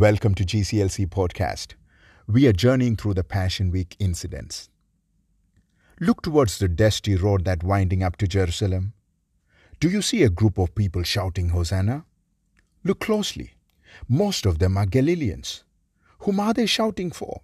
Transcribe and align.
Welcome 0.00 0.34
to 0.36 0.46
GCLC 0.46 1.08
Podcast. 1.08 1.74
We 2.26 2.46
are 2.46 2.54
journeying 2.54 2.96
through 2.96 3.12
the 3.12 3.22
Passion 3.22 3.70
Week 3.70 3.96
incidents. 3.98 4.70
Look 6.00 6.22
towards 6.22 6.58
the 6.58 6.68
dusty 6.68 7.16
road 7.16 7.44
that 7.44 7.62
winding 7.62 8.02
up 8.02 8.16
to 8.16 8.26
Jerusalem. 8.26 8.94
Do 9.78 9.90
you 9.90 10.00
see 10.00 10.22
a 10.22 10.30
group 10.30 10.56
of 10.56 10.74
people 10.74 11.02
shouting 11.02 11.50
Hosanna? 11.50 12.06
Look 12.82 13.00
closely. 13.00 13.50
Most 14.08 14.46
of 14.46 14.58
them 14.58 14.78
are 14.78 14.86
Galileans. 14.86 15.64
Whom 16.20 16.40
are 16.40 16.54
they 16.54 16.64
shouting 16.64 17.10
for? 17.10 17.42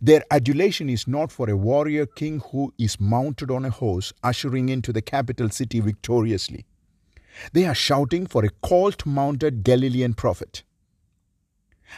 Their 0.00 0.24
adulation 0.30 0.88
is 0.88 1.06
not 1.06 1.30
for 1.30 1.50
a 1.50 1.56
warrior 1.56 2.06
king 2.06 2.40
who 2.50 2.72
is 2.78 2.98
mounted 2.98 3.50
on 3.50 3.66
a 3.66 3.70
horse 3.70 4.10
ushering 4.22 4.70
into 4.70 4.90
the 4.90 5.02
capital 5.02 5.50
city 5.50 5.80
victoriously. 5.80 6.64
They 7.52 7.66
are 7.66 7.74
shouting 7.74 8.26
for 8.26 8.42
a 8.42 8.56
colt 8.62 9.04
mounted 9.04 9.64
Galilean 9.64 10.14
prophet. 10.14 10.62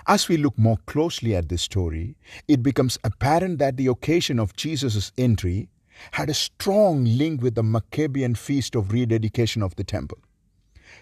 As 0.07 0.29
we 0.29 0.37
look 0.37 0.59
more 0.59 0.79
closely 0.87 1.35
at 1.35 1.49
this 1.49 1.63
story, 1.63 2.17
it 2.49 2.63
becomes 2.63 2.99
apparent 3.05 3.59
that 3.59 3.77
the 3.77 3.87
occasion 3.87 4.39
of 4.39 4.57
Jesus' 4.57 5.13
entry 5.17 5.69
had 6.13 6.29
a 6.29 6.35
strong 6.35 7.05
link 7.05 7.43
with 7.43 7.55
the 7.55 7.63
Maccabean 7.63 8.35
feast 8.35 8.75
of 8.75 8.93
rededication 8.93 9.63
of 9.63 9.75
the 9.77 9.85
temple. 9.85 10.19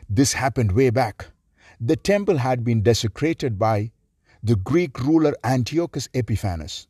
This 0.08 0.34
happened 0.34 0.72
way 0.72 0.90
back. 0.90 1.26
The 1.80 1.96
temple 1.96 2.38
had 2.38 2.64
been 2.64 2.82
desecrated 2.82 3.58
by 3.58 3.90
the 4.42 4.56
Greek 4.56 5.00
ruler 5.00 5.34
Antiochus 5.42 6.08
Epiphanes. 6.14 6.86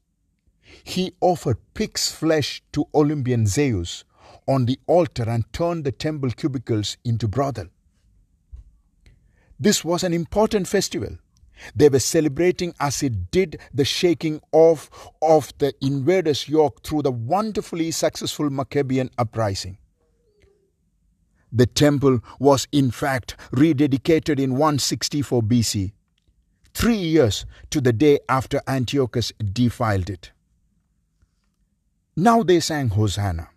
He 0.83 1.13
offered 1.21 1.59
pig's 1.75 2.11
flesh 2.11 2.63
to 2.73 2.87
Olympian 2.95 3.47
Zeus 3.47 4.05
on 4.47 4.67
the 4.67 4.79
altar 4.87 5.25
and 5.29 5.51
turned 5.53 5.85
the 5.85 5.93
temple 5.93 6.31
cubicles 6.31 6.97
into 7.05 7.29
brothel. 7.29 7.67
This 9.59 9.85
was 9.85 10.03
an 10.03 10.13
important 10.13 10.67
festival. 10.67 11.17
They 11.75 11.89
were 11.89 11.99
celebrating 11.99 12.75
as 12.81 13.03
it 13.03 13.31
did 13.31 13.61
the 13.73 13.85
shaking 13.85 14.41
off 14.53 14.91
of 15.23 15.53
the 15.59 15.75
invaders' 15.81 16.49
yoke 16.49 16.83
through 16.83 17.03
the 17.03 17.13
wonderfully 17.13 17.91
successful 17.91 18.51
Maccabean 18.51 19.11
uprising. 19.19 19.79
The 21.53 21.67
temple 21.67 22.21
was 22.39 22.67
in 22.73 22.91
fact 22.91 23.37
rededicated 23.53 24.41
in 24.41 24.53
164 24.53 25.43
BC, 25.43 25.93
three 26.75 26.97
years 26.97 27.47
to 27.71 27.81
the 27.81 27.93
day 27.93 28.19
after 28.29 28.61
Antiochus 28.67 29.33
defiled 29.53 30.11
it. 30.11 30.33
Now 32.17 32.43
they 32.43 32.61
sang 32.61 32.89
Hosanna 32.89 33.49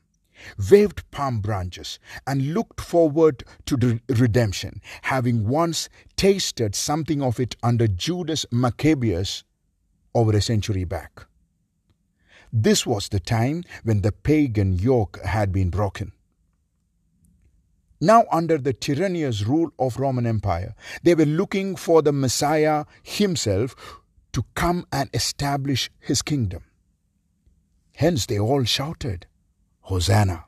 waved 0.69 1.09
palm 1.11 1.39
branches, 1.39 1.99
and 2.25 2.53
looked 2.53 2.81
forward 2.81 3.43
to 3.65 3.77
the 3.77 3.99
redemption, 4.09 4.81
having 5.03 5.47
once 5.47 5.89
tasted 6.15 6.75
something 6.75 7.21
of 7.21 7.39
it 7.39 7.55
under 7.63 7.87
Judas 7.87 8.45
Maccabeus 8.51 9.43
over 10.13 10.35
a 10.35 10.41
century 10.41 10.83
back. 10.83 11.25
This 12.51 12.85
was 12.85 13.09
the 13.09 13.19
time 13.19 13.63
when 13.83 14.01
the 14.01 14.11
pagan 14.11 14.79
yoke 14.79 15.19
had 15.23 15.51
been 15.51 15.69
broken. 15.69 16.13
Now, 17.99 18.25
under 18.31 18.57
the 18.57 18.73
tyrannous 18.73 19.43
rule 19.43 19.71
of 19.79 19.97
Roman 19.97 20.27
Empire, 20.27 20.75
they 21.03 21.15
were 21.15 21.25
looking 21.25 21.75
for 21.75 22.01
the 22.01 22.11
Messiah 22.11 22.85
himself 23.01 23.75
to 24.33 24.45
come 24.53 24.85
and 24.91 25.09
establish 25.13 25.89
his 25.99 26.21
kingdom. 26.21 26.63
Hence, 27.95 28.27
they 28.27 28.37
all 28.37 28.63
shouted, 28.65 29.25
Hosanna. 29.87 30.43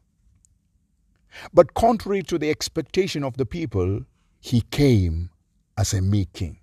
But 1.54 1.74
contrary 1.74 2.24
to 2.24 2.38
the 2.38 2.50
expectation 2.50 3.24
of 3.24 3.38
the 3.38 3.46
people, 3.46 4.02
he 4.42 4.62
came 4.62 5.30
as 5.78 5.94
a 5.94 6.02
meek 6.02 6.34
king. 6.34 6.60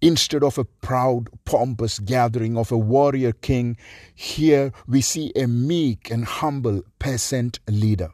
Instead 0.00 0.42
of 0.42 0.58
a 0.58 0.64
proud, 0.64 1.28
pompous 1.44 2.00
gathering 2.00 2.56
of 2.56 2.72
a 2.72 2.76
warrior 2.76 3.30
king, 3.30 3.76
here 4.12 4.72
we 4.88 5.00
see 5.00 5.30
a 5.36 5.46
meek 5.46 6.10
and 6.10 6.24
humble 6.24 6.82
peasant 6.98 7.60
leader. 7.68 8.10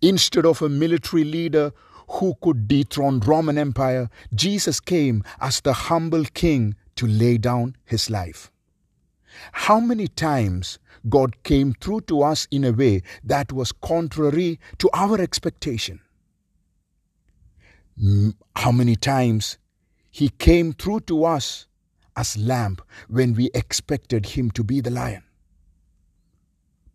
Instead 0.00 0.46
of 0.46 0.62
a 0.62 0.68
military 0.68 1.24
leader 1.24 1.72
who 2.10 2.34
could 2.40 2.68
dethrone 2.68 3.18
Roman 3.18 3.58
Empire, 3.58 4.08
Jesus 4.32 4.78
came 4.78 5.24
as 5.40 5.60
the 5.60 5.72
humble 5.72 6.24
king 6.24 6.76
to 6.94 7.06
lay 7.08 7.36
down 7.36 7.74
his 7.84 8.08
life. 8.08 8.52
How 9.52 9.80
many 9.80 10.06
times 10.06 10.78
God 11.08 11.42
came 11.42 11.72
through 11.74 12.02
to 12.02 12.22
us 12.22 12.46
in 12.50 12.64
a 12.64 12.72
way 12.72 13.02
that 13.24 13.52
was 13.52 13.72
contrary 13.72 14.60
to 14.78 14.90
our 14.92 15.20
expectation? 15.20 16.00
How 18.56 18.72
many 18.72 18.96
times 18.96 19.58
He 20.10 20.28
came 20.28 20.72
through 20.72 21.00
to 21.00 21.24
us 21.24 21.66
as 22.16 22.36
lamb 22.36 22.78
when 23.08 23.34
we 23.34 23.50
expected 23.54 24.26
Him 24.26 24.50
to 24.52 24.64
be 24.64 24.80
the 24.80 24.90
lion? 24.90 25.22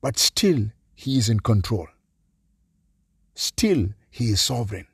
But 0.02 0.18
still, 0.18 0.72
He 0.94 1.18
is 1.18 1.30
in 1.30 1.40
control. 1.40 1.88
Still, 3.34 3.90
He 4.10 4.26
is 4.26 4.42
sovereign, 4.42 4.88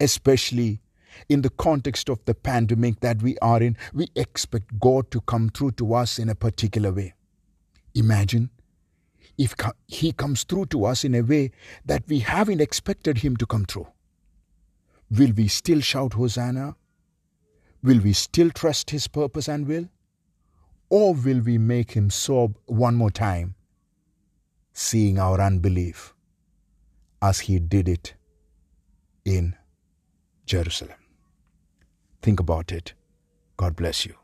especially 0.00 0.80
in 1.28 1.42
the 1.42 1.50
context 1.50 2.08
of 2.08 2.24
the 2.24 2.34
pandemic 2.34 3.00
that 3.00 3.22
we 3.22 3.36
are 3.38 3.62
in, 3.62 3.76
we 3.92 4.08
expect 4.14 4.78
God 4.80 5.10
to 5.10 5.20
come 5.22 5.50
through 5.50 5.72
to 5.72 5.94
us 5.94 6.18
in 6.18 6.28
a 6.28 6.34
particular 6.34 6.92
way. 6.92 7.14
Imagine 7.94 8.50
if 9.38 9.54
He 9.86 10.12
comes 10.12 10.44
through 10.44 10.66
to 10.66 10.84
us 10.84 11.04
in 11.04 11.14
a 11.14 11.22
way 11.22 11.50
that 11.84 12.04
we 12.06 12.20
haven't 12.20 12.60
expected 12.60 13.18
Him 13.18 13.36
to 13.38 13.46
come 13.46 13.64
through. 13.64 13.88
Will 15.10 15.32
we 15.36 15.48
still 15.48 15.80
shout 15.80 16.14
Hosanna? 16.14 16.76
Will 17.82 18.00
we 18.00 18.12
still 18.12 18.50
trust 18.50 18.90
His 18.90 19.08
purpose 19.08 19.48
and 19.48 19.66
will? 19.66 19.88
Or 20.88 21.14
will 21.14 21.40
we 21.40 21.58
make 21.58 21.92
Him 21.92 22.10
sob 22.10 22.56
one 22.66 22.94
more 22.94 23.10
time, 23.10 23.54
seeing 24.72 25.18
our 25.18 25.40
unbelief 25.40 26.14
as 27.20 27.40
He 27.40 27.58
did 27.58 27.88
it 27.88 28.14
in 29.24 29.56
Jerusalem? 30.46 30.98
Think 32.20 32.40
about 32.40 32.72
it. 32.72 32.94
God 33.56 33.74
bless 33.76 34.06
you. 34.06 34.14